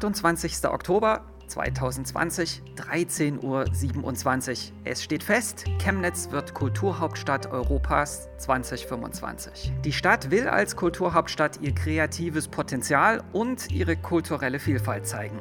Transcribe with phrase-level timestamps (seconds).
[0.00, 0.64] 28.
[0.64, 4.74] Oktober 2020, 13.27 Uhr.
[4.84, 9.72] Es steht fest, Chemnitz wird Kulturhauptstadt Europas 2025.
[9.84, 15.38] Die Stadt will als Kulturhauptstadt ihr kreatives Potenzial und ihre kulturelle Vielfalt zeigen.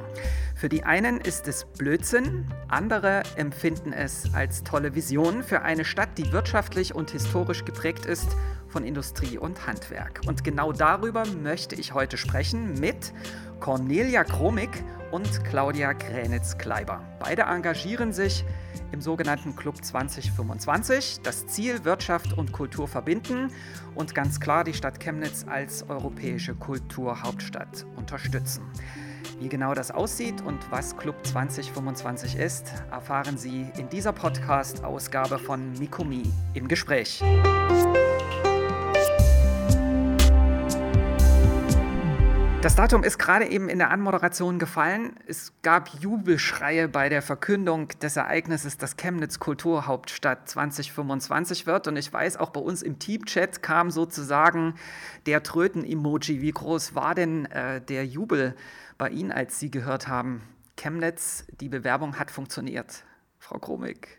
[0.56, 6.18] Für die einen ist es Blödsinn, andere empfinden es als tolle Vision für eine Stadt,
[6.18, 8.36] die wirtschaftlich und historisch geprägt ist
[8.68, 10.22] von Industrie und Handwerk.
[10.28, 13.14] Und genau darüber möchte ich heute sprechen mit
[13.60, 14.70] Cornelia Kromig
[15.12, 17.02] und Claudia Gränitz-Kleiber.
[17.20, 18.46] Beide engagieren sich
[18.92, 21.20] im sogenannten Club 2025.
[21.24, 23.52] Das Ziel Wirtschaft und Kultur verbinden
[23.96, 28.64] und ganz klar die Stadt Chemnitz als europäische Kulturhauptstadt unterstützen.
[29.40, 35.72] Wie genau das aussieht und was Club 2025 ist, erfahren Sie in dieser Podcast-Ausgabe von
[35.80, 37.24] Mikumi im Gespräch.
[42.62, 45.16] Das Datum ist gerade eben in der Anmoderation gefallen.
[45.28, 51.88] Es gab Jubelschreie bei der Verkündung des Ereignisses, dass Chemnitz Kulturhauptstadt 2025 wird.
[51.88, 54.76] Und ich weiß, auch bei uns im Team-Chat kam sozusagen
[55.26, 56.42] der Tröten-Emoji.
[56.42, 58.56] Wie groß war denn äh, der Jubel
[58.98, 60.42] bei Ihnen, als Sie gehört haben,
[60.76, 63.06] Chemnitz, die Bewerbung hat funktioniert?
[63.38, 64.19] Frau Kromig.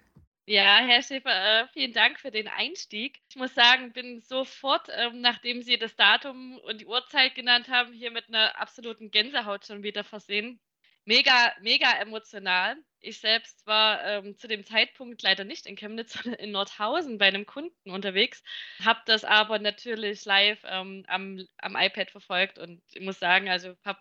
[0.51, 3.21] Ja, Herr Schäfer, äh, vielen Dank für den Einstieg.
[3.29, 7.93] Ich muss sagen, bin sofort, ähm, nachdem Sie das Datum und die Uhrzeit genannt haben,
[7.93, 10.59] hier mit einer absoluten Gänsehaut schon wieder versehen.
[11.05, 12.77] Mega, mega emotional.
[12.99, 17.29] Ich selbst war ähm, zu dem Zeitpunkt leider nicht in Chemnitz, sondern in Nordhausen bei
[17.29, 18.43] einem Kunden unterwegs,
[18.85, 23.77] habe das aber natürlich live ähm, am, am iPad verfolgt und ich muss sagen, also
[23.85, 24.01] habe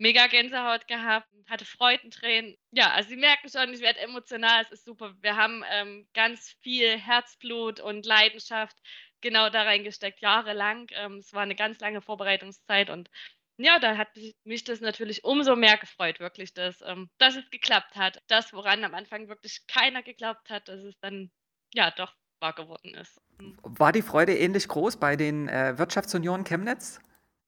[0.00, 2.56] mega Gänsehaut gehabt, hatte Freudentränen.
[2.72, 5.14] Ja, also Sie merken schon, ich werde emotional, es ist super.
[5.20, 8.76] Wir haben ähm, ganz viel Herzblut und Leidenschaft
[9.20, 10.86] genau da reingesteckt, jahrelang.
[10.92, 13.10] Ähm, es war eine ganz lange Vorbereitungszeit und
[13.58, 14.08] ja, da hat
[14.44, 18.22] mich das natürlich umso mehr gefreut, wirklich, dass, ähm, dass es geklappt hat.
[18.26, 21.30] Das, woran am Anfang wirklich keiner geglaubt hat, dass es dann
[21.74, 23.20] ja doch wahr geworden ist.
[23.62, 27.00] War die Freude ähnlich groß bei den äh, Wirtschaftsunionen Chemnitz?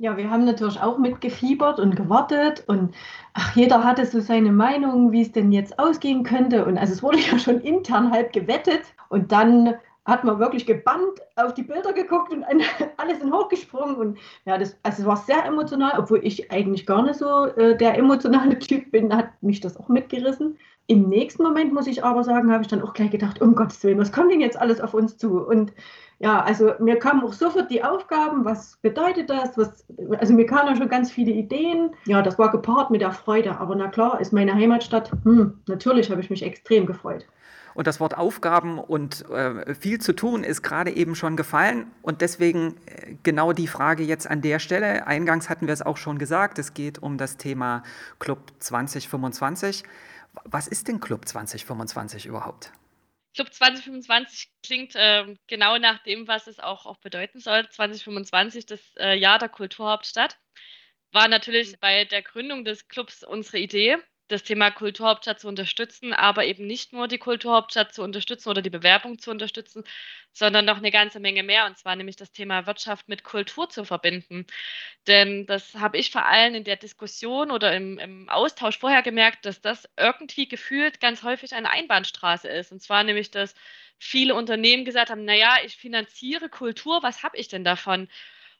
[0.02, 2.92] Ja, wir haben natürlich auch mitgefiebert und gewartet und
[3.34, 6.64] ach, jeder hatte so seine Meinung, wie es denn jetzt ausgehen könnte.
[6.64, 9.74] Und also es wurde ja schon intern halb gewettet und dann
[10.04, 12.44] hat man wirklich gebannt auf die Bilder geguckt und
[12.96, 13.94] alle sind hochgesprungen.
[13.94, 17.76] Und ja, das, also es war sehr emotional, obwohl ich eigentlich gar nicht so äh,
[17.76, 20.58] der emotionale Typ bin, hat mich das auch mitgerissen.
[20.88, 23.84] Im nächsten Moment, muss ich aber sagen, habe ich dann auch gleich gedacht, um Gottes
[23.84, 25.46] Willen, was kommt denn jetzt alles auf uns zu?
[25.46, 25.72] Und
[26.22, 29.58] ja, also mir kamen auch sofort die Aufgaben, was bedeutet das?
[29.58, 29.84] Was,
[30.18, 31.90] also mir kamen schon ganz viele Ideen.
[32.04, 33.58] Ja, das war gepaart mit der Freude.
[33.58, 35.10] Aber na klar, ist meine Heimatstadt.
[35.24, 37.26] Hm, natürlich habe ich mich extrem gefreut.
[37.74, 41.86] Und das Wort Aufgaben und äh, viel zu tun ist gerade eben schon gefallen.
[42.02, 45.08] Und deswegen äh, genau die Frage jetzt an der Stelle.
[45.08, 47.82] Eingangs hatten wir es auch schon gesagt, es geht um das Thema
[48.20, 49.82] Club 2025.
[50.44, 52.72] Was ist denn Club 2025 überhaupt?
[53.34, 57.68] Club 2025 klingt äh, genau nach dem, was es auch, auch bedeuten soll.
[57.68, 60.38] 2025, das äh, Jahr der Kulturhauptstadt,
[61.12, 61.76] war natürlich mhm.
[61.80, 63.98] bei der Gründung des Clubs unsere Idee
[64.32, 68.70] das Thema Kulturhauptstadt zu unterstützen, aber eben nicht nur die Kulturhauptstadt zu unterstützen oder die
[68.70, 69.84] Bewerbung zu unterstützen,
[70.32, 73.84] sondern noch eine ganze Menge mehr, und zwar nämlich das Thema Wirtschaft mit Kultur zu
[73.84, 74.46] verbinden.
[75.06, 79.46] Denn das habe ich vor allem in der Diskussion oder im, im Austausch vorher gemerkt,
[79.46, 82.72] dass das irgendwie gefühlt ganz häufig eine Einbahnstraße ist.
[82.72, 83.54] Und zwar nämlich, dass
[83.98, 88.08] viele Unternehmen gesagt haben, naja, ich finanziere Kultur, was habe ich denn davon?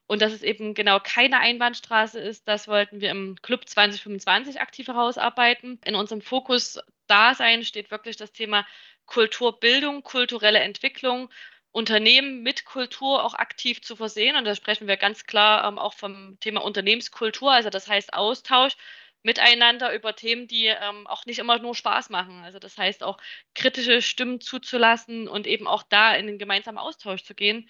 [0.07, 4.89] Und dass es eben genau keine Einbahnstraße ist, das wollten wir im Club 2025 aktiv
[4.89, 5.81] herausarbeiten.
[5.85, 8.67] In unserem Fokus Dasein steht wirklich das Thema
[9.07, 11.31] Kulturbildung, kulturelle Entwicklung,
[11.73, 14.37] Unternehmen mit Kultur auch aktiv zu versehen.
[14.37, 18.77] Und da sprechen wir ganz klar ähm, auch vom Thema Unternehmenskultur, also das heißt Austausch
[19.23, 22.43] miteinander über Themen, die ähm, auch nicht immer nur Spaß machen.
[22.45, 23.19] Also das heißt auch
[23.55, 27.69] kritische Stimmen zuzulassen und eben auch da in den gemeinsamen Austausch zu gehen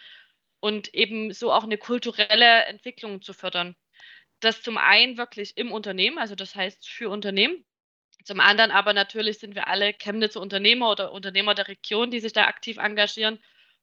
[0.63, 3.75] und eben so auch eine kulturelle Entwicklung zu fördern.
[4.41, 7.65] Das zum einen wirklich im Unternehmen, also das heißt für Unternehmen.
[8.25, 12.33] Zum anderen aber natürlich sind wir alle Chemnitzer Unternehmer oder Unternehmer der Region, die sich
[12.33, 13.41] da aktiv engagieren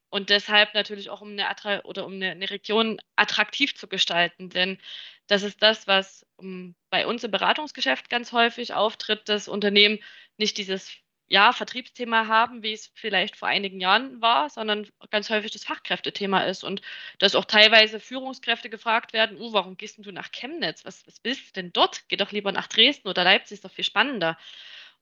[0.10, 4.50] und deshalb natürlich auch um eine, oder um eine, eine Region attraktiv zu gestalten.
[4.50, 4.80] Denn
[5.28, 10.00] das ist das, was um, bei uns im Beratungsgeschäft ganz häufig auftritt, dass Unternehmen
[10.38, 10.90] nicht dieses
[11.30, 16.42] ja, Vertriebsthema haben, wie es vielleicht vor einigen Jahren war, sondern ganz häufig das Fachkräftethema
[16.44, 16.82] ist und
[17.20, 20.86] dass auch teilweise Führungskräfte gefragt werden, uh, warum gehst du nach Chemnitz?
[20.86, 22.10] Was, was willst du denn dort?
[22.10, 24.38] Geh doch lieber nach Dresden oder Leipzig, ist doch viel spannender.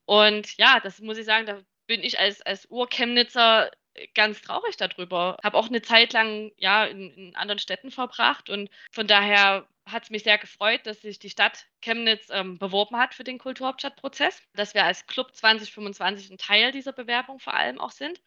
[0.06, 3.71] Und ja, das muss ich sagen, da bin ich als, als Ur-Chemnitzer
[4.13, 5.38] ganz traurig darüber.
[5.44, 10.03] Habe auch eine Zeit lang ja in, in, anderen Städten verbracht und von daher hat
[10.03, 14.41] es mich sehr gefreut, dass sich die Stadt Chemnitz ähm, beworben hat für den Kulturhauptstadtprozess,
[14.53, 18.21] dass wir als Club 2025 ein Teil dieser Bewerbung vor allem auch sind.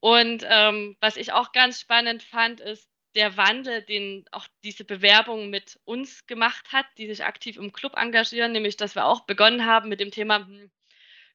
[0.00, 5.50] Und ähm, was ich auch ganz spannend fand, ist der Wandel, den auch diese Bewerbung
[5.50, 9.66] mit uns gemacht hat, die sich aktiv im Club engagieren, nämlich dass wir auch begonnen
[9.66, 10.70] haben mit dem Thema hm,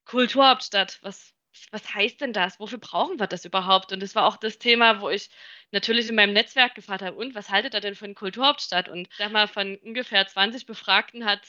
[0.06, 1.00] Kulturhauptstadt.
[1.02, 1.34] Was,
[1.72, 2.60] was heißt denn das?
[2.60, 3.92] Wofür brauchen wir das überhaupt?
[3.92, 5.30] Und das war auch das Thema, wo ich
[5.72, 8.90] natürlich in meinem Netzwerk gefragt habe, und was haltet ihr denn eine Kulturhauptstadt?
[8.90, 11.42] Und sag mal, von ungefähr 20 Befragten hat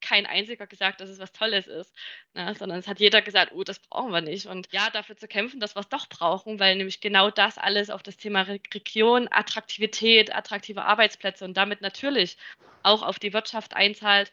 [0.00, 1.94] kein einziger gesagt, dass es was Tolles ist,
[2.34, 2.54] ne?
[2.54, 4.46] sondern es hat jeder gesagt, oh, das brauchen wir nicht.
[4.46, 7.90] Und ja, dafür zu kämpfen, dass wir es doch brauchen, weil nämlich genau das alles
[7.90, 12.36] auf das Thema Region, Attraktivität, attraktive Arbeitsplätze und damit natürlich
[12.82, 14.32] auch auf die Wirtschaft einzahlt,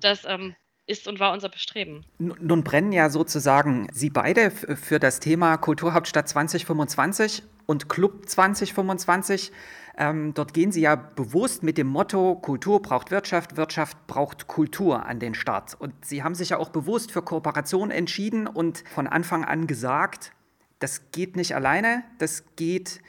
[0.00, 0.56] das ähm,
[0.90, 2.04] ist und war unser Bestreben.
[2.18, 9.52] Nun brennen ja sozusagen Sie beide für das Thema Kulturhauptstadt 2025 und Club 2025.
[9.96, 15.06] Ähm, dort gehen Sie ja bewusst mit dem Motto Kultur braucht Wirtschaft, Wirtschaft braucht Kultur
[15.06, 15.74] an den Start.
[15.78, 20.32] Und Sie haben sich ja auch bewusst für Kooperation entschieden und von Anfang an gesagt,
[20.80, 23.00] das geht nicht alleine, das geht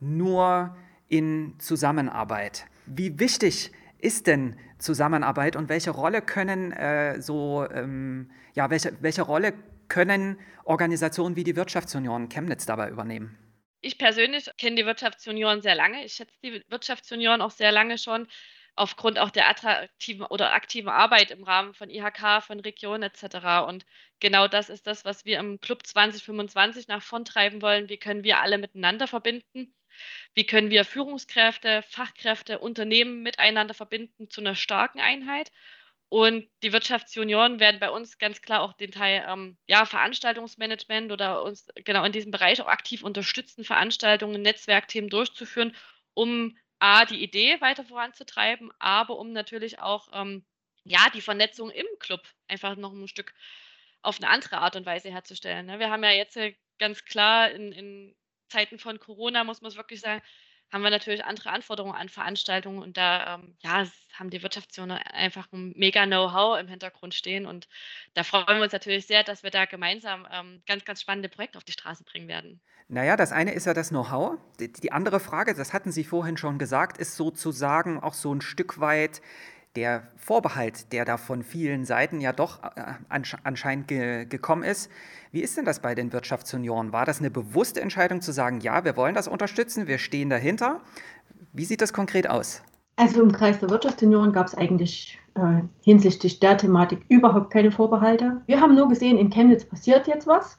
[0.00, 0.76] nur
[1.08, 2.66] in Zusammenarbeit.
[2.86, 3.72] Wie wichtig
[4.02, 9.52] ist denn Zusammenarbeit und welche Rolle können äh, so ähm, ja welche, welche Rolle
[9.88, 13.36] können Organisationen wie die Wirtschaftsunion Chemnitz dabei übernehmen?
[13.82, 16.04] Ich persönlich kenne die Wirtschaftsunion sehr lange.
[16.04, 18.26] Ich schätze die Wirtschaftsunion auch sehr lange schon
[18.76, 23.68] aufgrund auch der attraktiven oder aktiven Arbeit im Rahmen von IHK, von Regionen etc.
[23.68, 23.84] Und
[24.20, 27.88] genau das ist das, was wir im Club 2025 nach vorn treiben wollen.
[27.88, 29.74] Wie können wir alle miteinander verbinden?
[30.34, 35.50] Wie können wir Führungskräfte, Fachkräfte, Unternehmen miteinander verbinden zu einer starken Einheit?
[36.10, 41.44] Und die Wirtschaftsjunioren werden bei uns ganz klar auch den Teil ähm, ja, Veranstaltungsmanagement oder
[41.44, 45.76] uns genau in diesem Bereich auch aktiv unterstützen, Veranstaltungen, Netzwerkthemen durchzuführen,
[46.14, 50.44] um A, die Idee weiter voranzutreiben, aber um natürlich auch ähm,
[50.84, 53.32] ja, die Vernetzung im Club einfach noch ein Stück
[54.02, 55.66] auf eine andere Art und Weise herzustellen.
[55.66, 55.78] Ne?
[55.78, 56.38] Wir haben ja jetzt
[56.78, 58.16] ganz klar in, in
[58.50, 60.22] Zeiten von Corona, muss man es wirklich sagen,
[60.72, 65.48] haben wir natürlich andere Anforderungen an Veranstaltungen und da ähm, ja, haben die Wirtschaftszonen einfach
[65.52, 67.68] ein mega Know-how im Hintergrund stehen und
[68.14, 71.58] da freuen wir uns natürlich sehr, dass wir da gemeinsam ähm, ganz, ganz spannende Projekte
[71.58, 72.60] auf die Straße bringen werden.
[72.88, 74.38] Naja, das eine ist ja das Know-how.
[74.58, 78.40] Die, die andere Frage, das hatten Sie vorhin schon gesagt, ist sozusagen auch so ein
[78.40, 79.22] Stück weit
[79.76, 84.90] der Vorbehalt, der da von vielen Seiten ja doch äh, anscheinend ge gekommen ist.
[85.30, 86.92] Wie ist denn das bei den Wirtschaftsunionen?
[86.92, 90.80] War das eine bewusste Entscheidung zu sagen, ja, wir wollen das unterstützen, wir stehen dahinter?
[91.52, 92.62] Wie sieht das konkret aus?
[92.96, 98.42] Also im Kreis der Wirtschaftsunion gab es eigentlich äh, hinsichtlich der Thematik überhaupt keine Vorbehalte.
[98.46, 100.56] Wir haben nur gesehen, in Chemnitz passiert jetzt was.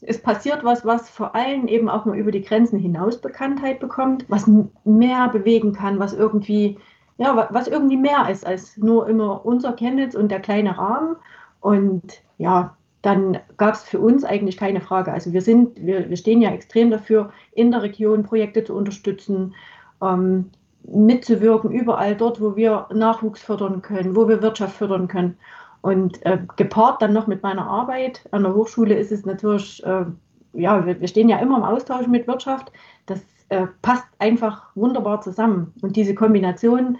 [0.00, 4.24] Es passiert was, was vor allem eben auch mal über die Grenzen hinaus Bekanntheit bekommt,
[4.28, 4.50] was
[4.84, 6.78] mehr bewegen kann, was irgendwie
[7.18, 11.16] ja, was irgendwie mehr ist als nur immer unser Chemnitz und der kleine Rahmen.
[11.60, 15.12] Und ja, dann gab es für uns eigentlich keine Frage.
[15.12, 19.54] Also wir sind, wir, wir stehen ja extrem dafür, in der Region Projekte zu unterstützen,
[20.00, 20.50] ähm,
[20.84, 25.36] mitzuwirken, überall dort, wo wir Nachwuchs fördern können, wo wir Wirtschaft fördern können.
[25.80, 30.04] Und äh, gepaart dann noch mit meiner Arbeit an der Hochschule ist es natürlich, äh,
[30.52, 32.72] ja, wir, stehen ja immer im Austausch mit Wirtschaft.
[33.06, 35.72] Das äh, passt einfach wunderbar zusammen.
[35.82, 36.98] Und diese Kombination,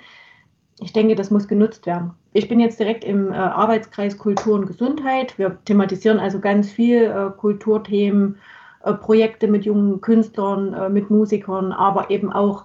[0.81, 2.13] ich denke, das muss genutzt werden.
[2.33, 5.39] Ich bin jetzt direkt im äh, Arbeitskreis Kultur und Gesundheit.
[5.39, 8.39] Wir thematisieren also ganz viel äh, Kulturthemen,
[8.85, 12.65] äh, Projekte mit jungen Künstlern, äh, mit Musikern, aber eben auch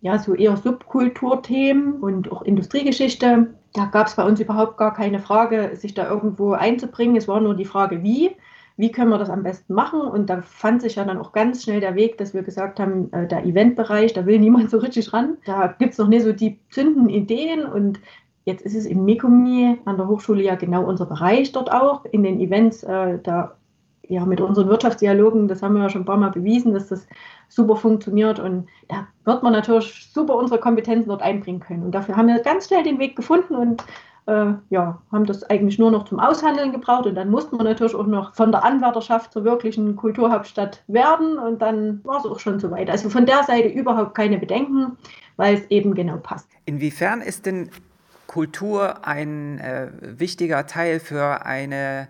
[0.00, 3.54] ja, so eher Subkulturthemen und auch Industriegeschichte.
[3.74, 7.16] Da gab es bei uns überhaupt gar keine Frage, sich da irgendwo einzubringen.
[7.16, 8.30] Es war nur die Frage, wie
[8.80, 10.00] wie können wir das am besten machen?
[10.00, 13.12] Und da fand sich ja dann auch ganz schnell der Weg, dass wir gesagt haben,
[13.12, 15.36] äh, der Eventbereich, da will niemand so richtig ran.
[15.44, 18.00] Da gibt es noch nicht so die zündenden Ideen und
[18.46, 22.04] Jetzt ist es im Mekomi an der Hochschule ja genau unser Bereich dort auch.
[22.06, 23.54] In den Events, äh, da
[24.08, 27.06] ja mit unseren Wirtschaftsdialogen, das haben wir ja schon ein paar Mal bewiesen, dass das
[27.48, 31.84] super funktioniert und da wird man natürlich super unsere Kompetenzen dort einbringen können.
[31.84, 33.84] Und dafür haben wir ganz schnell den Weg gefunden und
[34.26, 37.94] äh, ja, haben das eigentlich nur noch zum Aushandeln gebraucht und dann mussten wir natürlich
[37.94, 42.60] auch noch von der Anwärterschaft zur wirklichen Kulturhauptstadt werden und dann war es auch schon
[42.60, 42.90] soweit.
[42.90, 44.96] Also von der Seite überhaupt keine Bedenken,
[45.36, 46.48] weil es eben genau passt.
[46.66, 47.70] Inwiefern ist denn
[48.26, 52.08] Kultur ein äh, wichtiger Teil für eine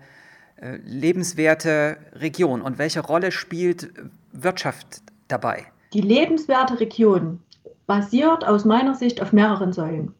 [0.57, 3.91] äh, lebenswerte Region und welche Rolle spielt
[4.31, 5.65] Wirtschaft dabei?
[5.93, 7.39] Die lebenswerte Region
[7.87, 10.13] basiert aus meiner Sicht auf mehreren Säulen.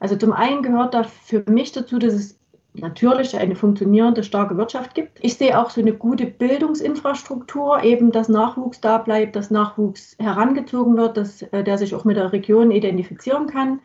[0.00, 2.38] Also zum einen gehört da für mich dazu, dass es
[2.74, 5.18] natürlich eine funktionierende, starke Wirtschaft gibt.
[5.20, 10.96] Ich sehe auch so eine gute Bildungsinfrastruktur, eben dass Nachwuchs da bleibt, dass Nachwuchs herangezogen
[10.96, 13.80] wird, dass äh, der sich auch mit der Region identifizieren kann.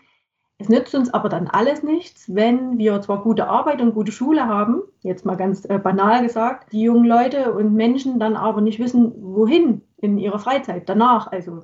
[0.60, 4.48] Es nützt uns aber dann alles nichts, wenn wir zwar gute Arbeit und gute Schule
[4.48, 8.79] haben, jetzt mal ganz äh, banal gesagt, die jungen Leute und Menschen dann aber nicht
[8.79, 11.63] wissen, wohin in ihrer Freizeit, danach also.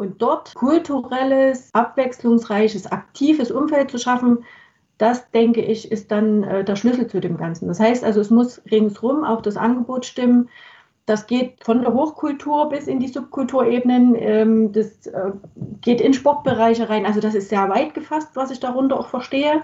[0.00, 4.44] Und dort kulturelles, abwechslungsreiches, aktives Umfeld zu schaffen,
[4.96, 7.68] das denke ich, ist dann äh, der Schlüssel zu dem Ganzen.
[7.68, 10.48] Das heißt also, es muss ringsrum auch das Angebot stimmen,
[11.04, 14.14] das geht von der Hochkultur bis in die Subkulturebenen.
[14.16, 15.32] Ähm, das äh,
[15.82, 17.04] geht in Sportbereiche rein.
[17.04, 19.62] Also das ist sehr weit gefasst, was ich darunter auch verstehe.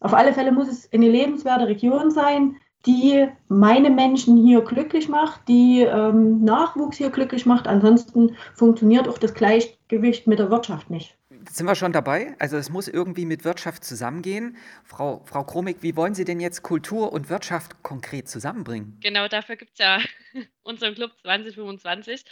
[0.00, 2.56] Auf alle Fälle muss es eine lebenswerte Region sein,
[2.86, 7.66] die meine Menschen hier glücklich macht, die ähm, Nachwuchs hier glücklich macht.
[7.66, 11.16] Ansonsten funktioniert auch das Gleichgewicht mit der Wirtschaft nicht
[11.48, 12.34] sind wir schon dabei?
[12.38, 14.56] Also es muss irgendwie mit Wirtschaft zusammengehen.
[14.84, 18.98] Frau, Frau Kromig, wie wollen Sie denn jetzt Kultur und Wirtschaft konkret zusammenbringen?
[19.00, 20.00] Genau, dafür gibt es ja
[20.62, 22.24] unseren Club 2025.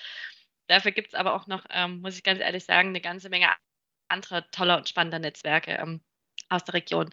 [0.67, 3.49] Dafür gibt es aber auch noch, ähm, muss ich ganz ehrlich sagen, eine ganze Menge
[4.09, 5.73] anderer toller und spannender Netzwerke.
[5.73, 6.01] Ähm,
[6.49, 7.11] aus der Region.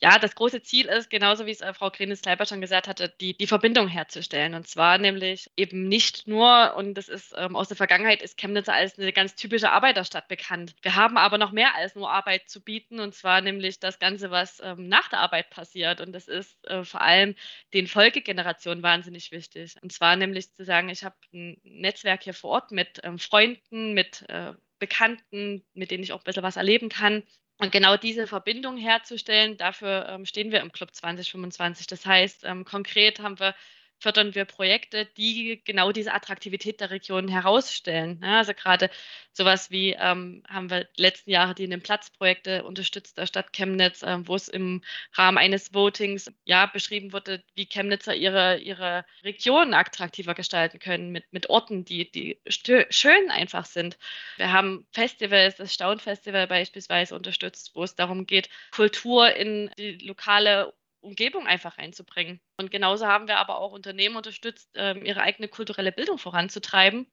[0.00, 3.12] Ja, das große Ziel ist, genauso wie es äh, Frau Krenis selber schon gesagt hatte,
[3.20, 4.54] die, die Verbindung herzustellen.
[4.54, 8.68] Und zwar nämlich eben nicht nur, und das ist ähm, aus der Vergangenheit, ist Chemnitz
[8.68, 10.76] als eine ganz typische Arbeiterstadt bekannt.
[10.82, 14.30] Wir haben aber noch mehr als nur Arbeit zu bieten, und zwar nämlich das Ganze,
[14.30, 16.00] was ähm, nach der Arbeit passiert.
[16.00, 17.34] Und das ist äh, vor allem
[17.74, 19.74] den Folgegenerationen wahnsinnig wichtig.
[19.82, 23.94] Und zwar nämlich zu sagen, ich habe ein Netzwerk hier vor Ort mit ähm, Freunden,
[23.94, 27.24] mit äh, Bekannten, mit denen ich auch ein bisschen was erleben kann,
[27.58, 31.86] und genau diese Verbindung herzustellen, dafür ähm, stehen wir im Club 2025.
[31.88, 33.54] Das heißt, ähm, konkret haben wir
[34.00, 38.20] fördern wir Projekte, die genau diese Attraktivität der Region herausstellen.
[38.22, 38.90] Ja, also gerade
[39.32, 44.02] sowas wie ähm, haben wir letzten Jahre die in den Platzprojekte unterstützt der Stadt Chemnitz,
[44.02, 44.82] äh, wo es im
[45.14, 51.24] Rahmen eines Votings ja beschrieben wurde, wie Chemnitzer ihre, ihre Region attraktiver gestalten können mit,
[51.32, 53.98] mit Orten, die, die schön einfach sind.
[54.36, 60.72] Wir haben Festivals, das Staunfestival beispielsweise unterstützt, wo es darum geht, Kultur in die lokale
[61.00, 62.40] Umgebung einfach reinzubringen.
[62.60, 67.06] Und genauso haben wir aber auch Unternehmen unterstützt, ähm, ihre eigene kulturelle Bildung voranzutreiben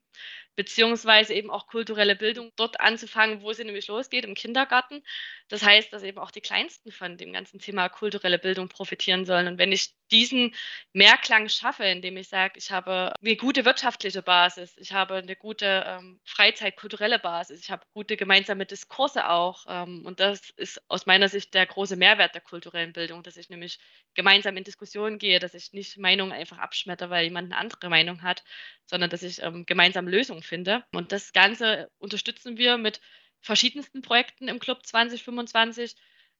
[0.55, 5.03] beziehungsweise eben auch kulturelle Bildung dort anzufangen, wo sie nämlich losgeht, im Kindergarten.
[5.47, 9.47] Das heißt, dass eben auch die Kleinsten von dem ganzen Thema kulturelle Bildung profitieren sollen.
[9.47, 10.55] Und wenn ich diesen
[10.93, 15.83] Mehrklang schaffe, indem ich sage, ich habe eine gute wirtschaftliche Basis, ich habe eine gute
[15.85, 19.65] ähm, Freizeit-kulturelle Basis, ich habe gute gemeinsame Diskurse auch.
[19.67, 23.49] Ähm, und das ist aus meiner Sicht der große Mehrwert der kulturellen Bildung, dass ich
[23.49, 23.79] nämlich
[24.13, 28.21] gemeinsam in Diskussionen gehe, dass ich nicht Meinungen einfach abschmetter, weil jemand eine andere Meinung
[28.21, 28.43] hat,
[28.85, 30.83] sondern dass ich ähm, gemeinsam Lösungen finde.
[30.91, 33.01] Und das Ganze unterstützen wir mit
[33.41, 35.95] verschiedensten Projekten im Club 2025.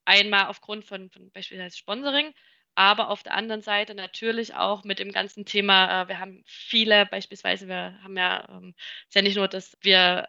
[0.06, 2.34] Einmal aufgrund von, von beispielsweise Sponsoring,
[2.76, 7.06] aber auf der anderen Seite natürlich auch mit dem ganzen Thema, äh, wir haben viele,
[7.06, 8.76] beispielsweise, wir haben ja, ähm,
[9.08, 10.28] ist ja nicht nur, dass wir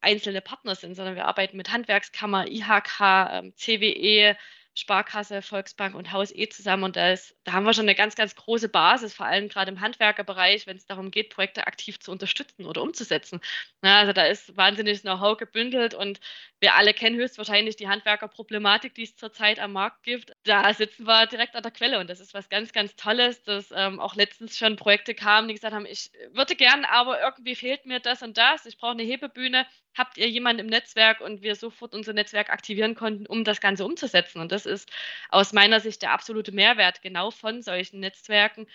[0.00, 3.00] einzelne Partner sind, sondern wir arbeiten mit Handwerkskammer, IHK,
[3.32, 4.36] ähm, CWE,
[4.78, 6.84] Sparkasse, Volksbank und Haus E zusammen.
[6.84, 9.72] Und da, ist, da haben wir schon eine ganz, ganz große Basis, vor allem gerade
[9.72, 13.40] im Handwerkerbereich, wenn es darum geht, Projekte aktiv zu unterstützen oder umzusetzen.
[13.82, 16.20] Ja, also da ist wahnsinnig Know-how gebündelt und
[16.60, 20.32] wir alle kennen höchstwahrscheinlich die Handwerkerproblematik, die es zurzeit am Markt gibt.
[20.44, 23.72] Da sitzen wir direkt an der Quelle und das ist was ganz, ganz Tolles, dass
[23.74, 27.84] ähm, auch letztens schon Projekte kamen, die gesagt haben, ich würde gern, aber irgendwie fehlt
[27.84, 28.64] mir das und das.
[28.64, 29.66] Ich brauche eine Hebebühne
[29.98, 33.84] habt ihr jemanden im Netzwerk und wir sofort unser Netzwerk aktivieren konnten, um das Ganze
[33.84, 34.40] umzusetzen.
[34.40, 34.90] Und das ist
[35.30, 38.66] aus meiner Sicht der absolute Mehrwert genau von solchen Netzwerken.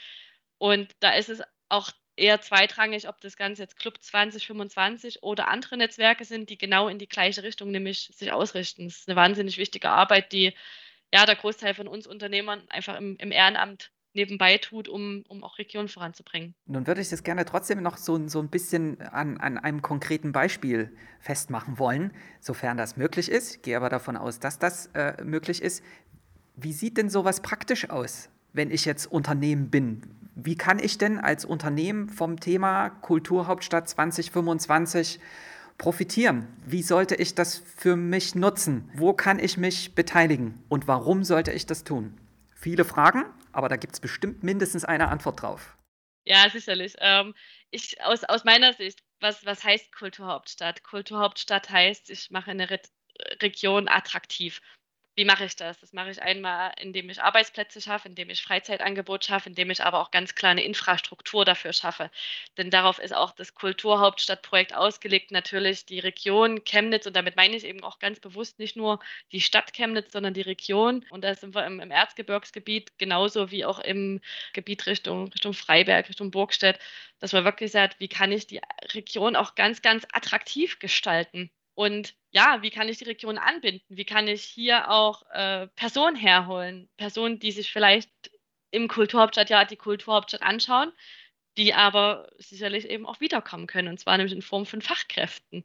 [0.57, 5.77] Und da ist es auch eher zweitrangig, ob das Ganze jetzt Club 2025 oder andere
[5.77, 8.85] Netzwerke sind, die genau in die gleiche Richtung nämlich sich ausrichten.
[8.85, 10.53] Das ist eine wahnsinnig wichtige Arbeit, die
[11.13, 15.57] ja der Großteil von uns Unternehmern einfach im, im Ehrenamt nebenbei tut, um, um auch
[15.57, 16.53] Regionen voranzubringen.
[16.65, 20.31] Nun würde ich das gerne trotzdem noch so, so ein bisschen an, an einem konkreten
[20.31, 23.55] Beispiel festmachen wollen, sofern das möglich ist.
[23.55, 25.83] Ich gehe aber davon aus, dass das äh, möglich ist.
[26.55, 30.03] Wie sieht denn sowas praktisch aus, wenn ich jetzt Unternehmen bin?
[30.35, 35.19] Wie kann ich denn als Unternehmen vom Thema Kulturhauptstadt 2025
[35.77, 36.47] profitieren?
[36.65, 38.89] Wie sollte ich das für mich nutzen?
[38.95, 40.59] Wo kann ich mich beteiligen?
[40.69, 42.13] Und warum sollte ich das tun?
[42.63, 45.77] Viele Fragen, aber da gibt es bestimmt mindestens eine Antwort drauf.
[46.23, 46.95] Ja, sicherlich.
[46.99, 47.35] Ähm,
[47.71, 50.81] ich, aus, aus meiner Sicht, was, was heißt Kulturhauptstadt?
[50.81, 52.79] Kulturhauptstadt heißt, ich mache eine Re
[53.41, 54.61] Region attraktiv.
[55.15, 55.79] Wie mache ich das?
[55.79, 59.99] Das mache ich einmal, indem ich Arbeitsplätze schaffe, indem ich Freizeitangebot schaffe, indem ich aber
[59.99, 62.09] auch ganz klar eine Infrastruktur dafür schaffe.
[62.57, 67.63] Denn darauf ist auch das Kulturhauptstadtprojekt ausgelegt, natürlich die Region Chemnitz und damit meine ich
[67.63, 68.99] eben auch ganz bewusst nicht nur
[69.31, 71.05] die Stadt Chemnitz, sondern die Region.
[71.09, 74.19] Und da sind wir im, im Erzgebirgsgebiet genauso wie auch im
[74.53, 76.79] Gebiet Richtung, Richtung Freiberg, Richtung Burgstedt,
[77.19, 78.61] dass man wirklich sagt, wie kann ich die
[78.93, 81.51] Region auch ganz, ganz attraktiv gestalten?
[81.75, 83.85] Und ja, wie kann ich die Region anbinden?
[83.89, 86.89] Wie kann ich hier auch äh, Personen herholen?
[86.97, 88.09] Personen, die sich vielleicht
[88.71, 90.91] im Kulturhauptstadtjahr die Kulturhauptstadt anschauen,
[91.57, 95.63] die aber sicherlich eben auch wiederkommen können, und zwar nämlich in Form von Fachkräften.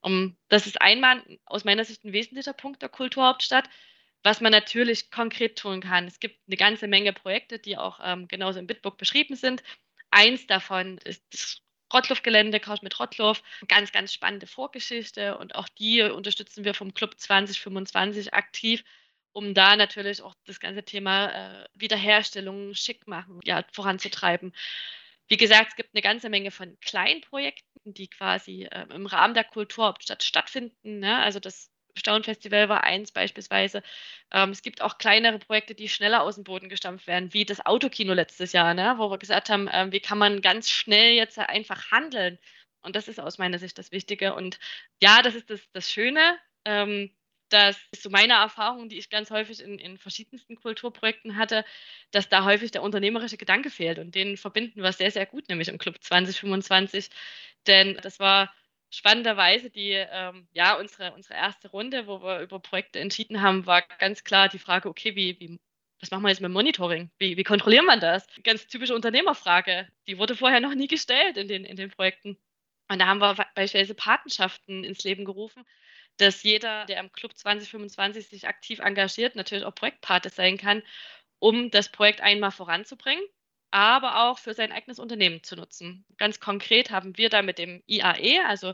[0.00, 3.70] Um, das ist einmal aus meiner Sicht ein wesentlicher Punkt der Kulturhauptstadt,
[4.22, 6.06] was man natürlich konkret tun kann.
[6.06, 9.62] Es gibt eine ganze Menge Projekte, die auch ähm, genauso im Bitburg beschrieben sind.
[10.10, 11.63] Eins davon ist das
[11.94, 13.42] Rottluff-Gelände, mit Rottluff.
[13.68, 18.84] Ganz, ganz spannende Vorgeschichte und auch die unterstützen wir vom Club 2025 aktiv,
[19.32, 24.52] um da natürlich auch das ganze Thema äh, Wiederherstellung, schick machen, ja, voranzutreiben.
[25.28, 29.34] Wie gesagt, es gibt eine ganze Menge von kleinen Projekten, die quasi äh, im Rahmen
[29.34, 30.98] der Kulturhauptstadt stattfinden.
[30.98, 31.18] Ne?
[31.18, 33.82] Also das Staunfestival war eins beispielsweise.
[34.32, 37.64] Ähm, es gibt auch kleinere Projekte, die schneller aus dem Boden gestampft werden, wie das
[37.64, 38.94] Autokino letztes Jahr, ne?
[38.98, 42.38] wo wir gesagt haben, ähm, wie kann man ganz schnell jetzt einfach handeln.
[42.82, 44.34] Und das ist aus meiner Sicht das Wichtige.
[44.34, 44.58] Und
[45.02, 46.38] ja, das ist das, das Schöne.
[46.64, 47.10] Ähm,
[47.48, 51.64] das ist so meine Erfahrung, die ich ganz häufig in, in verschiedensten Kulturprojekten hatte,
[52.10, 53.98] dass da häufig der unternehmerische Gedanke fehlt.
[53.98, 57.10] Und den verbinden wir sehr, sehr gut, nämlich im Club 2025.
[57.66, 58.52] Denn das war
[58.96, 63.82] spannenderweise die, ähm, ja, unsere, unsere erste Runde, wo wir über Projekte entschieden haben, war
[63.98, 65.58] ganz klar die Frage, okay, wie, wie
[66.00, 67.10] was machen wir jetzt mit Monitoring?
[67.18, 68.26] Wie, wie kontrollieren man das?
[68.42, 69.88] Ganz typische Unternehmerfrage.
[70.06, 72.36] Die wurde vorher noch nie gestellt in den, in den Projekten.
[72.88, 75.64] Und da haben wir beispielsweise Patenschaften ins Leben gerufen,
[76.18, 80.82] dass jeder, der im Club 2025 sich aktiv engagiert, natürlich auch Projektpate sein kann,
[81.38, 83.24] um das Projekt einmal voranzubringen
[83.74, 86.04] aber auch für sein eigenes Unternehmen zu nutzen.
[86.16, 88.72] Ganz konkret haben wir da mit dem IAE, also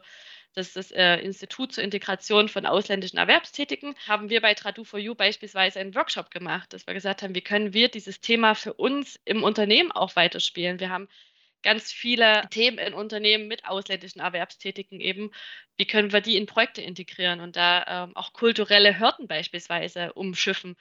[0.52, 5.80] das ist das äh, Institut zur Integration von ausländischen Erwerbstätigen, haben wir bei Tradu4U beispielsweise
[5.80, 9.42] einen Workshop gemacht, dass wir gesagt haben, wie können wir dieses Thema für uns im
[9.42, 10.80] Unternehmen auch weiterspielen.
[10.80, 11.08] Wir haben
[11.62, 15.30] ganz viele Themen in Unternehmen mit ausländischen Erwerbstätigen eben.
[15.78, 20.76] Wie können wir die in Projekte integrieren und da ähm, auch kulturelle Hürden beispielsweise umschiffen?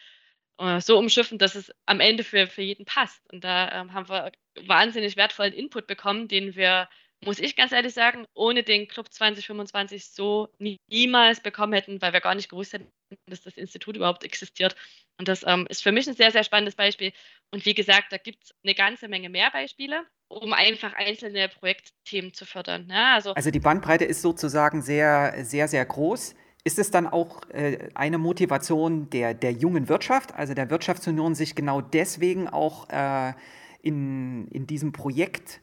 [0.59, 3.22] Äh, so umschiffen, dass es am Ende für, für jeden passt.
[3.31, 4.31] Und da ähm, haben wir
[4.67, 6.89] wahnsinnig wertvollen Input bekommen, den wir,
[7.24, 12.11] muss ich ganz ehrlich sagen, ohne den Club 2025 so nie, niemals bekommen hätten, weil
[12.11, 12.89] wir gar nicht gewusst hätten,
[13.27, 14.75] dass das Institut überhaupt existiert.
[15.17, 17.13] Und das ähm, ist für mich ein sehr, sehr spannendes Beispiel.
[17.51, 22.33] Und wie gesagt, da gibt es eine ganze Menge mehr Beispiele, um einfach einzelne Projektthemen
[22.33, 22.85] zu fördern.
[22.87, 23.13] Ne?
[23.13, 26.35] also, also die Bandbreite ist sozusagen sehr, sehr, sehr groß.
[26.63, 31.55] Ist es dann auch äh, eine Motivation der, der jungen Wirtschaft, also der Wirtschaftsunion, sich
[31.55, 33.33] genau deswegen auch äh,
[33.81, 35.61] in, in diesem Projekt,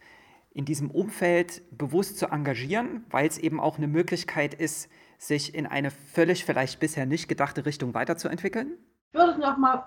[0.55, 5.67] in diesem Umfeld bewusst zu engagieren, weil es eben auch eine Möglichkeit ist, sich in
[5.67, 8.79] eine völlig vielleicht bisher nicht gedachte Richtung weiterzuentwickeln?
[9.13, 9.87] Ich würde noch mal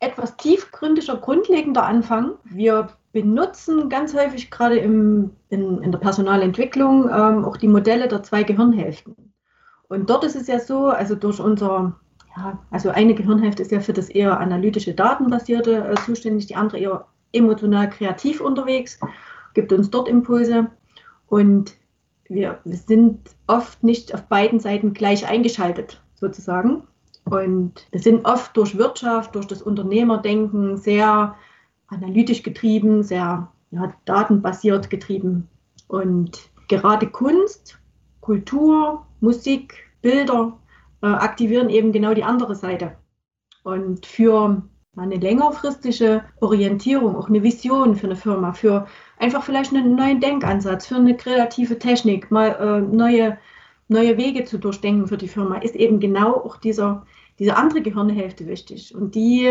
[0.00, 2.32] etwas tiefgründiger, grundlegender anfangen.
[2.44, 8.22] Wir benutzen ganz häufig gerade im, in, in der Personalentwicklung ähm, auch die Modelle der
[8.22, 9.32] zwei Gehirnhälften.
[9.88, 11.98] Und dort ist es ja so, also durch unser,
[12.36, 16.78] ja, also eine Gehirnhälfte ist ja für das eher analytische, datenbasierte äh, zuständig, die andere
[16.78, 18.98] eher emotional kreativ unterwegs,
[19.54, 20.70] gibt uns dort Impulse.
[21.28, 21.74] Und
[22.28, 26.84] wir, sind oft nicht auf beiden Seiten gleich eingeschaltet, sozusagen.
[27.24, 31.34] Und wir sind oft durch Wirtschaft, durch das Unternehmerdenken sehr
[31.88, 35.48] analytisch getrieben, sehr ja, datenbasiert getrieben.
[35.88, 37.78] Und gerade Kunst,
[38.20, 40.58] Kultur, Musik, Bilder
[41.02, 42.96] äh, aktivieren eben genau die andere Seite.
[43.62, 44.62] Und für
[44.96, 48.86] eine längerfristige Orientierung, auch eine Vision für eine Firma, für
[49.18, 53.38] einfach vielleicht einen neuen Denkansatz, für eine kreative Technik, mal äh, neue,
[53.88, 57.04] neue Wege zu durchdenken für die Firma, ist eben genau auch dieser,
[57.38, 58.94] diese andere Gehirnhälfte wichtig.
[58.94, 59.46] Und die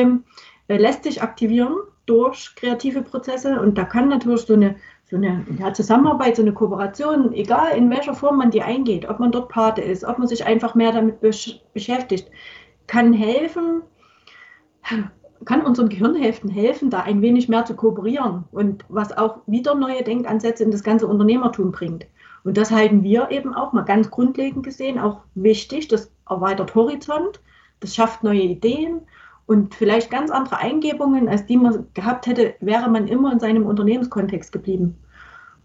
[0.68, 1.76] äh, lässt sich aktivieren
[2.06, 3.60] durch kreative Prozesse.
[3.60, 4.76] Und da kann natürlich so eine
[5.10, 9.20] so eine ja, Zusammenarbeit, so eine Kooperation, egal in welcher Form man die eingeht, ob
[9.20, 12.30] man dort Pate ist, ob man sich einfach mehr damit besch beschäftigt,
[12.88, 13.84] kann helfen,
[15.46, 20.04] kann unseren Gehirnhälften helfen, da ein wenig mehr zu kooperieren und was auch wieder neue
[20.04, 22.08] Denkansätze in das ganze Unternehmertum bringt.
[22.44, 25.88] Und das halten wir eben auch mal ganz grundlegend gesehen auch wichtig.
[25.88, 27.42] Das erweitert Horizont,
[27.80, 29.02] das schafft neue Ideen
[29.48, 33.66] und vielleicht ganz andere Eingebungen, als die man gehabt hätte, wäre man immer in seinem
[33.66, 34.98] Unternehmenskontext geblieben.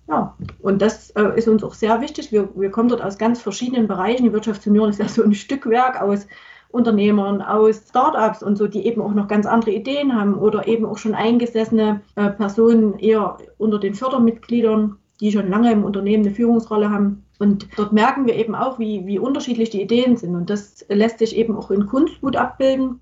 [0.08, 2.32] Ja, und das äh, ist uns auch sehr wichtig.
[2.32, 4.24] Wir, wir kommen dort aus ganz verschiedenen Bereichen.
[4.24, 6.26] Die Wirtschaftsunion ist ja so ein Stückwerk aus
[6.72, 10.84] Unternehmern, aus Startups und so, die eben auch noch ganz andere Ideen haben oder eben
[10.84, 16.34] auch schon eingesessene äh, Personen eher unter den Fördermitgliedern, die schon lange im Unternehmen eine
[16.34, 17.24] Führungsrolle haben.
[17.38, 20.34] Und dort merken wir eben auch, wie, wie unterschiedlich die Ideen sind.
[20.34, 23.00] Und das lässt sich eben auch in Kunst gut abbilden.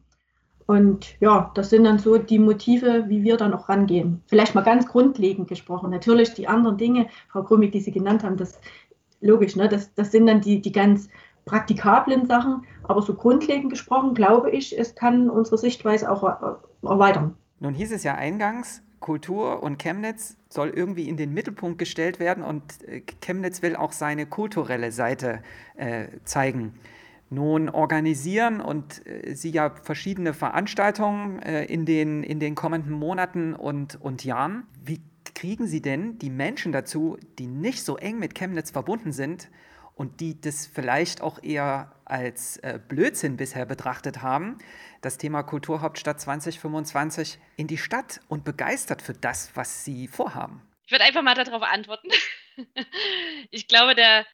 [0.69, 4.23] Und ja, das sind dann so die Motive, wie wir dann auch rangehen.
[4.27, 5.89] Vielleicht mal ganz grundlegend gesprochen.
[5.89, 8.61] Natürlich die anderen Dinge, Frau Krumig, die Sie genannt haben, das
[9.23, 9.67] logisch, ne?
[9.67, 11.09] das, das sind dann die, die ganz
[11.47, 12.67] praktikablen Sachen.
[12.83, 16.23] Aber so grundlegend gesprochen, glaube ich, es kann unsere Sichtweise auch
[16.83, 17.35] erweitern.
[17.61, 22.45] Nun hieß es ja eingangs, Kultur und Chemnitz soll irgendwie in den Mittelpunkt gestellt werden
[22.45, 25.43] und äh, Chemnitz will auch seine kulturelle Seite
[25.77, 26.75] äh, zeigen.
[27.31, 33.55] Nun organisieren und äh, Sie ja verschiedene Veranstaltungen äh, in, den, in den kommenden Monaten
[33.55, 34.67] und, und Jahren.
[34.83, 35.03] Wie
[35.35, 39.51] kriegen Sie denn die Menschen dazu, die nicht so eng mit Chemnitz verbunden sind
[39.95, 44.59] und die das vielleicht auch eher als äh, Blödsinn bisher betrachtet haben,
[45.01, 50.63] das Thema Kulturhauptstadt 2025 in die Stadt und begeistert für das, was Sie vorhaben?
[50.87, 52.09] Ich würde einfach mal darauf antworten.
[53.51, 54.25] ich glaube, der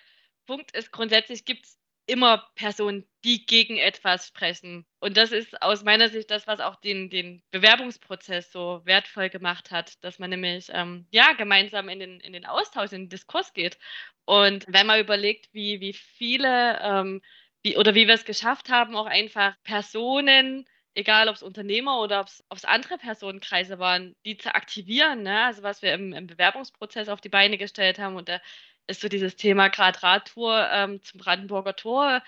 [0.46, 4.84] Punkt ist grundsätzlich, gibt es immer Personen, die gegen etwas sprechen.
[5.00, 9.70] Und das ist aus meiner Sicht das, was auch den, den Bewerbungsprozess so wertvoll gemacht
[9.70, 13.52] hat, dass man nämlich ähm, ja gemeinsam in den, in den Austausch, in den Diskurs
[13.54, 13.78] geht.
[14.26, 17.22] Und wenn man überlegt, wie, wie viele ähm,
[17.64, 22.20] wie, oder wie wir es geschafft haben, auch einfach Personen, egal ob es Unternehmer oder
[22.20, 25.22] ob es andere Personenkreise waren, die zu aktivieren.
[25.22, 25.44] Ne?
[25.44, 28.40] Also was wir im, im Bewerbungsprozess auf die Beine gestellt haben und der
[28.87, 32.23] ist so dieses Thema gerade Radtour ähm, zum Brandenburger Tor.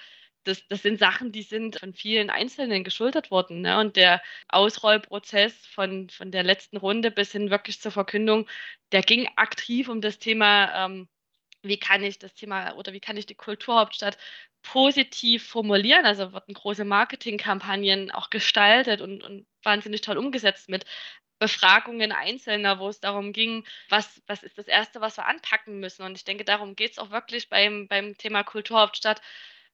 [0.44, 3.62] Das, das sind Sachen, die sind von vielen Einzelnen geschultert worden.
[3.62, 3.78] Ne?
[3.80, 8.48] Und der Ausrollprozess von, von der letzten Runde bis hin wirklich zur Verkündung,
[8.92, 11.08] der ging aktiv um das Thema, ähm,
[11.62, 14.18] wie kann ich das Thema oder wie kann ich die Kulturhauptstadt
[14.62, 16.04] positiv formulieren.
[16.06, 20.84] Also wurden große Marketingkampagnen auch gestaltet und, und wahnsinnig toll umgesetzt mit
[21.38, 26.02] Befragungen Einzelner, wo es darum ging, was, was ist das Erste, was wir anpacken müssen.
[26.02, 29.20] Und ich denke, darum geht es auch wirklich beim, beim Thema Kulturhauptstadt.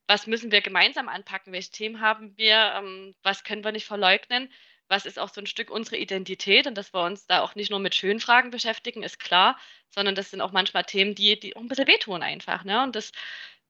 [0.08, 1.52] Was müssen wir gemeinsam anpacken?
[1.52, 2.74] Welche Themen haben wir?
[2.76, 4.52] Ähm, was können wir nicht verleugnen?
[4.88, 6.66] Was ist auch so ein Stück unsere Identität?
[6.66, 9.58] Und dass wir uns da auch nicht nur mit schönen Fragen beschäftigen, ist klar,
[9.90, 12.64] sondern das sind auch manchmal Themen, die, die auch ein bisschen wehtun einfach.
[12.64, 12.82] Ne?
[12.82, 13.12] Und das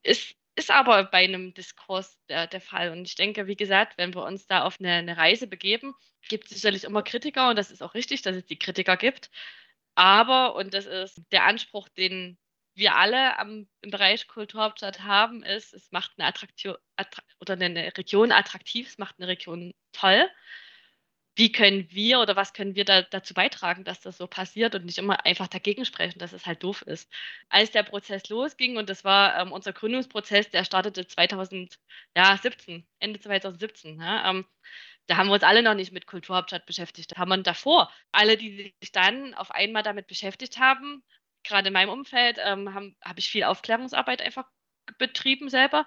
[0.02, 2.90] ist ist aber bei einem Diskurs der, der Fall.
[2.90, 5.94] Und ich denke, wie gesagt, wenn wir uns da auf eine, eine Reise begeben,
[6.28, 9.30] gibt es sicherlich immer Kritiker und das ist auch richtig, dass es die Kritiker gibt.
[9.94, 12.38] Aber, und das ist der Anspruch, den
[12.74, 17.96] wir alle am, im Bereich Kulturhauptstadt haben, ist, es macht eine Attraktion attra oder eine
[17.96, 20.28] Region attraktiv, es macht eine Region toll
[21.34, 24.84] wie können wir oder was können wir da, dazu beitragen, dass das so passiert und
[24.84, 27.10] nicht immer einfach dagegen sprechen, dass es halt doof ist.
[27.48, 34.00] Als der Prozess losging, und das war ähm, unser Gründungsprozess, der startete 2017, Ende 2017,
[34.00, 34.46] ja, ähm,
[35.06, 37.12] da haben wir uns alle noch nicht mit Kulturhauptstadt beschäftigt.
[37.12, 37.92] Da haben wir davor.
[38.12, 41.02] Alle, die sich dann auf einmal damit beschäftigt haben,
[41.44, 44.46] gerade in meinem Umfeld, ähm, habe hab ich viel Aufklärungsarbeit einfach
[44.98, 45.86] betrieben selber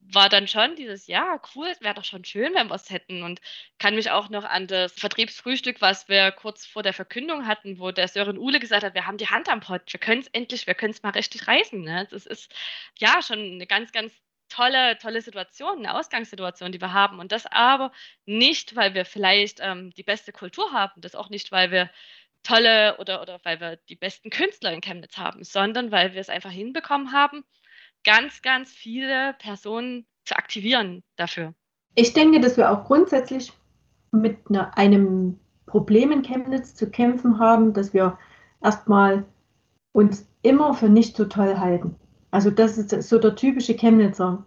[0.00, 3.22] war dann schon dieses, ja, cool, es wäre doch schon schön, wenn wir es hätten.
[3.22, 3.40] Und
[3.78, 7.90] kann mich auch noch an das Vertriebsfrühstück, was wir kurz vor der Verkündung hatten, wo
[7.90, 10.66] der Sören Uhle gesagt hat, wir haben die Hand am Pott, wir können es endlich,
[10.66, 11.80] wir können es mal richtig reißen.
[11.82, 12.06] Ne?
[12.10, 12.54] Das ist
[12.98, 14.12] ja schon eine ganz, ganz
[14.48, 17.18] tolle, tolle Situation, eine Ausgangssituation, die wir haben.
[17.18, 17.92] Und das aber
[18.24, 21.90] nicht, weil wir vielleicht ähm, die beste Kultur haben, das auch nicht, weil wir
[22.42, 26.28] tolle oder, oder weil wir die besten Künstler in Chemnitz haben, sondern weil wir es
[26.28, 27.44] einfach hinbekommen haben,
[28.08, 31.52] ganz, ganz viele Personen zu aktivieren dafür.
[31.94, 33.52] Ich denke, dass wir auch grundsätzlich
[34.12, 38.16] mit einer, einem Problem in Chemnitz zu kämpfen haben, dass wir
[38.62, 39.26] erstmal
[39.92, 41.96] uns immer für nicht so toll halten.
[42.30, 44.46] Also das ist so der typische Chemnitzer.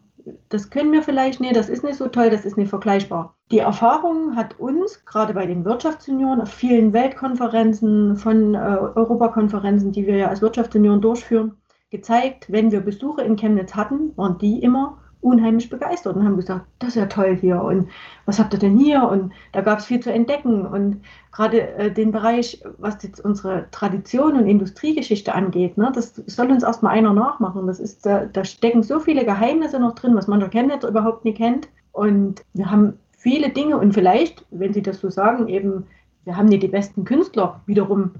[0.49, 3.35] Das können wir vielleicht nicht, das ist nicht so toll, das ist nicht vergleichbar.
[3.51, 10.07] Die Erfahrung hat uns, gerade bei den Wirtschaftsunionen, auf vielen Weltkonferenzen, von äh, Europakonferenzen, die
[10.07, 11.60] wir ja als Wirtschaftsunion durchführen,
[11.91, 16.65] gezeigt, wenn wir Besucher in Chemnitz hatten, waren die immer unheimlich begeistert und haben gesagt,
[16.79, 17.87] das ist ja toll hier und
[18.25, 19.03] was habt ihr denn hier?
[19.03, 20.65] Und da gab es viel zu entdecken.
[20.65, 21.01] Und
[21.31, 26.63] gerade äh, den Bereich, was jetzt unsere Tradition und Industriegeschichte angeht, ne, das soll uns
[26.63, 27.67] erstmal einer nachmachen.
[27.67, 31.37] Das ist, da, da stecken so viele Geheimnisse noch drin, was mancher Chemnitz überhaupt nicht
[31.37, 31.69] kennt.
[31.91, 35.85] Und wir haben viele Dinge und vielleicht, wenn Sie das so sagen, eben,
[36.23, 38.11] wir haben nicht die besten Künstler wiederum.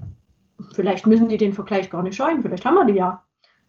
[0.74, 3.22] Vielleicht müssen die den Vergleich gar nicht scheuen, vielleicht haben wir die ja.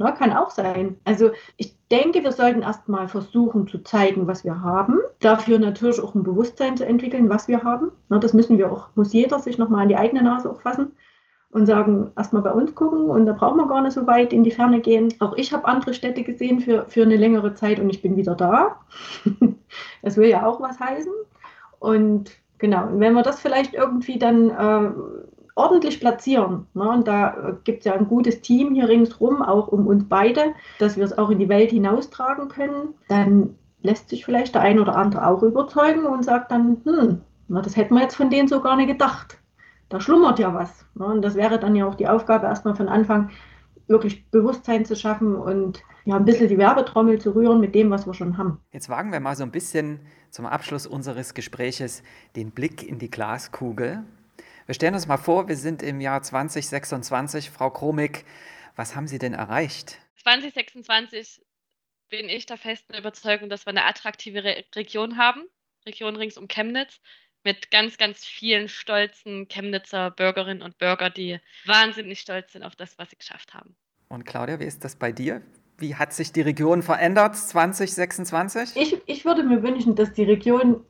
[0.04, 0.98] Ne, kann auch sein.
[1.06, 5.00] Also ich denke, wir sollten erstmal versuchen zu zeigen, was wir haben.
[5.22, 7.92] Dafür natürlich auch ein Bewusstsein zu entwickeln, was wir haben.
[8.10, 10.92] Ne, das müssen wir auch, muss jeder sich nochmal an die eigene Nase auch fassen
[11.52, 14.44] und sagen, erstmal bei uns gucken und da brauchen wir gar nicht so weit in
[14.44, 15.14] die Ferne gehen.
[15.20, 18.36] Auch ich habe andere Städte gesehen für, für eine längere Zeit und ich bin wieder
[18.36, 18.82] da.
[20.02, 21.14] das will ja auch was heißen.
[21.80, 24.90] Und genau, wenn wir das vielleicht irgendwie dann äh,
[25.56, 26.68] ordentlich platzieren.
[26.74, 26.90] Ne?
[26.90, 30.54] Und da äh, gibt es ja ein gutes Team hier ringsrum, auch um uns beide,
[30.80, 32.94] dass wir es auch in die Welt hinaustragen können.
[33.08, 37.62] Dann lässt sich vielleicht der ein oder andere auch überzeugen und sagt dann, hm, na,
[37.62, 39.38] das hätten wir jetzt von denen so gar nicht gedacht.
[39.90, 40.86] Da schlummert ja was.
[40.96, 41.06] Ne?
[41.06, 43.30] Und das wäre dann ja auch die Aufgabe, erstmal von Anfang
[43.88, 48.06] wirklich Bewusstsein zu schaffen und ja, ein bisschen die Werbetrommel zu rühren mit dem, was
[48.06, 48.60] wir schon haben.
[48.72, 50.00] Jetzt wagen wir mal so ein bisschen
[50.32, 52.02] zum Abschluss unseres Gespräches
[52.36, 54.04] den Blick in die Glaskugel.
[54.66, 57.50] Wir stellen uns mal vor, wir sind im Jahr 2026.
[57.50, 58.24] Frau Kromig,
[58.78, 60.00] was haben Sie denn erreicht?
[60.24, 61.42] 2026
[62.10, 65.44] bin ich der festen Überzeugung, dass wir eine attraktive Re Region haben,
[65.86, 67.02] Region rings um Chemnitz,
[67.44, 72.98] mit ganz, ganz vielen stolzen Chemnitzer Bürgerinnen und Bürger, die wahnsinnig stolz sind auf das,
[72.98, 73.76] was sie geschafft haben.
[74.08, 75.42] Und Claudia, wie ist das bei dir?
[75.78, 78.78] Wie hat sich die Region verändert 2026?
[78.78, 80.86] Ich, ich würde mir wünschen, dass die Region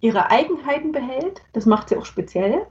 [0.00, 1.42] ihre Eigenheiten behält.
[1.52, 2.66] Das macht sie auch speziell.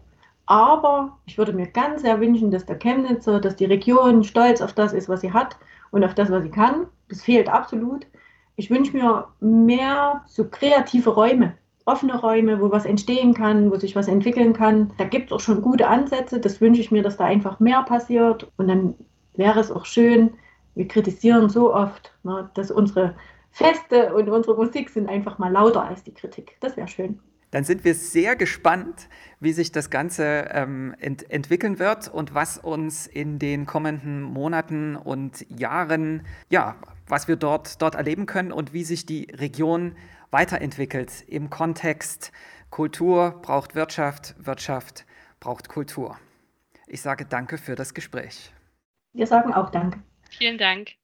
[0.49, 4.73] Aber ich würde mir ganz sehr wünschen, dass der Chemnitzer, dass die Region stolz auf
[4.73, 5.55] das ist, was sie hat
[5.91, 6.87] und auf das, was sie kann.
[7.07, 8.07] Das fehlt absolut.
[8.55, 13.95] Ich wünsche mir mehr so kreative Räume, offene Räume, wo was entstehen kann, wo sich
[13.95, 14.91] was entwickeln kann.
[14.97, 16.39] Da gibt es auch schon gute Ansätze.
[16.39, 18.51] Das wünsche ich mir, dass da einfach mehr passiert.
[18.57, 18.95] Und dann
[19.35, 20.31] wäre es auch schön,
[20.73, 23.13] wir kritisieren so oft, ne, dass unsere
[23.51, 26.57] Feste und unsere Musik sind einfach mal lauter als die Kritik.
[26.59, 27.19] Das wäre schön.
[27.51, 29.09] Dann sind wir sehr gespannt,
[29.39, 34.95] wie sich das Ganze ähm, ent entwickeln wird und was uns in den kommenden Monaten
[34.95, 36.75] und Jahren, ja,
[37.07, 39.95] was wir dort, dort erleben können und wie sich die Region
[40.31, 42.31] weiterentwickelt im Kontext
[42.69, 45.05] Kultur braucht Wirtschaft, Wirtschaft
[45.39, 46.17] braucht Kultur.
[46.85, 48.51] Ich sage danke für das Gespräch.
[49.13, 49.99] Wir sagen auch Danke.
[50.29, 50.98] Vielen Dank.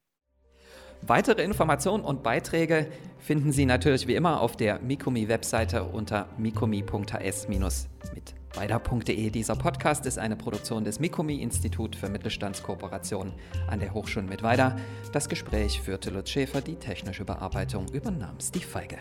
[1.01, 2.87] Weitere Informationen und Beiträge
[3.19, 9.29] finden Sie natürlich wie immer auf der Mikumi-Webseite unter mikumi.hs- mit weiter.de.
[9.29, 13.33] Dieser Podcast ist eine Produktion des Mikumi-Institut für Mittelstandskooperation
[13.67, 14.77] an der Hochschule mit Weiter.
[15.11, 18.97] Das Gespräch führte Lutz Schäfer, die technische Bearbeitung übernahm Steve Feige.